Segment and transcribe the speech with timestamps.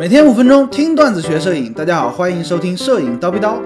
[0.00, 3.60] 每天五分钟听段子学摄影，大家好，欢迎收听摄影叨逼叨。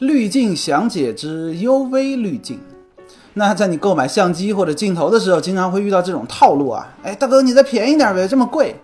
[0.00, 2.60] 滤镜详解之 UV 滤镜。
[3.32, 6.92] 那在你购买相机或者镜头的时候，经常会遇到这种套路啊。
[7.02, 8.76] 哎，大哥，你再便宜点呗，这么贵。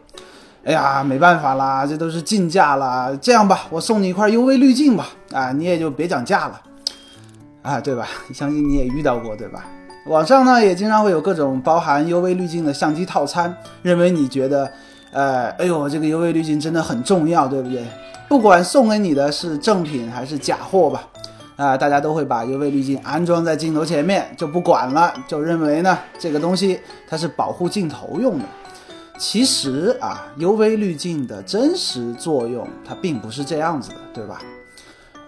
[0.65, 3.15] 哎呀，没办法啦，这都是进价啦。
[3.21, 5.11] 这样吧，我送你一块 UV 滤镜吧。
[5.31, 6.59] 啊，你也就别讲价了。
[7.61, 8.09] 啊，对吧？
[8.33, 9.67] 相信你也遇到过，对吧？
[10.07, 14.71] 网上呢也经常会有各种包含 UV 滤镜的相机套餐，认为你觉得，
[15.13, 17.85] 呃，哎呦，这个 UV 滤镜真的很重要，对不对？
[18.29, 21.07] 不管送给你的是正品还是假货吧，
[21.57, 28.45] 啊，大家都会把 UV 滤镜安装在镜头前面就不管了，就认为呢这个东西它是保护镜头用的。
[29.19, 34.41] 其实啊，UV 滤镜的真实作用它并不是这样子的，对吧？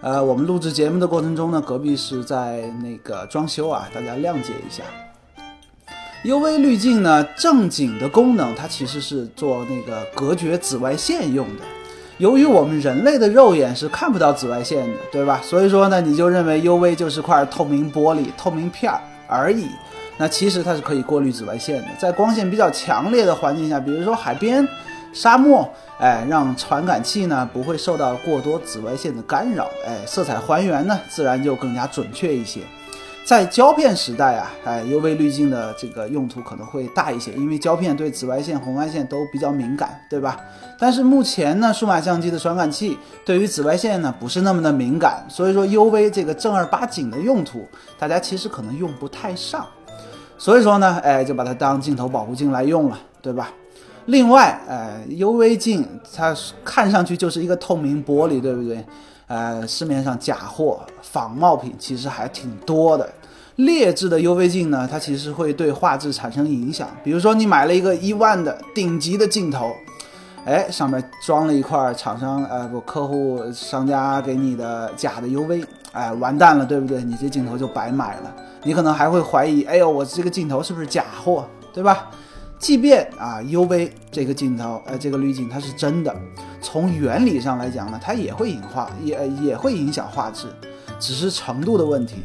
[0.03, 4.83] 呃，我们录制节目的过程中呢，隔壁是在那个装修啊，大家谅解一下。
[6.25, 11.63] UV 滤镜呢，正经的功能它其实是做那个隔绝紫外线用的。
[12.17, 15.39] 由于我们人类的肉眼是看不到紫外线的，对吧？
[15.41, 19.69] 所以说呢，你就认为 UV 就是块透明玻璃、透明片儿而已。
[20.17, 24.67] 那其实它是可以过滤紫外线的，在光线比较强烈的环境下，比如说海边。
[25.13, 25.69] 沙漠，
[25.99, 32.61] 哎，让传感器呢不会受到过多紫外线的干扰，哎，色彩还原呢自然就更加准确一些。
[33.25, 40.37] 在胶片时代啊，哎，UV 滤镜的这个用途可能会大一些，因为胶片对紫外线、红外线都比较敏感，对吧？
[40.77, 47.65] 但是目前呢，数码相机的传感器对于紫外线呢不是那么的敏感，所以说 UV 这个正儿八经的用途，
[47.97, 49.65] 大家其实可能用不太上。
[50.37, 53.49] 所以说呢，哎，就把它当镜头保护镜来用了，对吧？
[54.05, 58.83] 另外，呃，UV 镜它看上去就是一个透明玻璃，对不对？
[59.27, 63.09] 呃，市面上假货、仿冒品其实还挺多的。
[63.55, 66.87] 劣质的 UV 镜呢，它其实会对画质产生影响。
[67.03, 69.71] 比如说，你买了一个一万的顶级的镜头，
[70.43, 77.01] 哎，上面装了一块厂商呃不客户商家给你的假的 UV，哎，完蛋了，对不对？
[77.03, 78.35] 你这镜头就白买了。
[78.63, 82.09] 你可能还会怀疑，哎呦，我这个镜头是不是假货，对吧？
[82.63, 86.15] 即便啊，UV 这个镜头，呃，这个滤镜它是真的，
[86.61, 90.47] 从原理上来讲呢，它也会影画，也也会影响画质，
[90.97, 92.23] 只是程度的问题。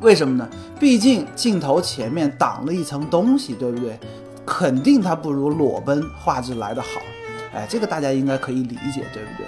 [0.00, 0.48] 为什么呢？
[0.80, 4.00] 毕竟镜头前面挡了一层东西，对不对？
[4.46, 7.02] 肯定它不如裸奔画质来得好。
[7.52, 9.46] 哎，这个大家应该可以理解，对不对？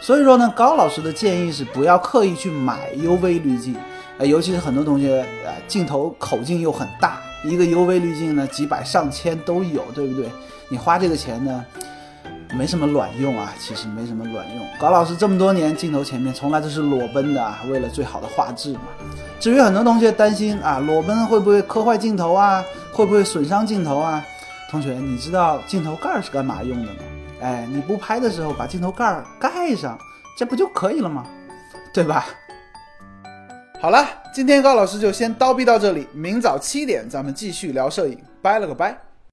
[0.00, 3.74] 所以说呢，高老师的建议是不要刻意去买 UV 滤镜，
[4.18, 7.20] 呃，尤其是很多同学，呃，镜头口径又很大。
[7.44, 10.30] 一个 UV 滤镜呢，几百上千都有，对不对？
[10.68, 11.64] 你花这个钱呢，
[12.54, 14.66] 没什么卵用啊，其实没什么卵用。
[14.78, 18.80] 高老师这么多年镜头前面从来都是裸奔的，为了最好的画质嘛。
[19.38, 22.62] 至于很多同学担心啊，裸奔会不会磕坏镜头啊？
[22.92, 24.24] 会不会损伤镜头啊？
[24.70, 26.98] 同学，你知道镜头盖是干嘛用的吗？
[27.40, 29.98] 哎，你不拍的时候把镜头盖盖上，
[30.36, 31.24] 这不就可以了吗？
[31.92, 32.26] 对吧？
[33.80, 39.09] 好了，今天高老师就先叨逼到这里，明早七点咱们继续聊摄影，拜了个拜。